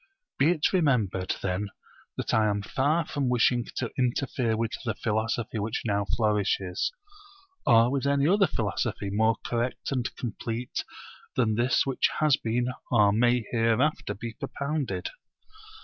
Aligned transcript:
Be 0.39 0.49
it 0.49 0.73
remembered 0.73 1.35
then 1.43 1.69
that 2.17 2.33
I 2.33 2.47
am 2.49 2.63
far 2.63 3.05
from 3.05 3.29
wishing 3.29 3.67
to 3.75 3.91
interfere 3.99 4.57
with 4.57 4.71
the 4.83 4.95
philosophy 4.95 5.59
which 5.59 5.83
now 5.85 6.05
flourishes, 6.05 6.91
or 7.67 7.91
with 7.91 8.07
any 8.07 8.27
other 8.27 8.47
philosophy 8.47 9.11
more 9.11 9.35
correct 9.45 9.91
and 9.91 10.09
complete 10.15 10.83
than 11.35 11.53
this 11.53 11.85
which 11.85 12.09
has 12.19 12.35
been 12.35 12.69
or 12.89 13.11
may 13.11 13.45
hereafter 13.51 14.15
be 14.15 14.33
propounded. 14.33 15.11